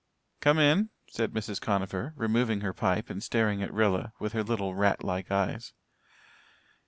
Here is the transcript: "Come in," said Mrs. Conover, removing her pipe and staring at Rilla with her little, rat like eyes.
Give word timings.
"Come 0.39 0.57
in," 0.57 0.89
said 1.11 1.31
Mrs. 1.31 1.61
Conover, 1.61 2.13
removing 2.15 2.61
her 2.61 2.73
pipe 2.73 3.11
and 3.11 3.21
staring 3.21 3.61
at 3.61 3.71
Rilla 3.71 4.13
with 4.17 4.33
her 4.33 4.41
little, 4.43 4.73
rat 4.73 5.03
like 5.03 5.29
eyes. 5.29 5.73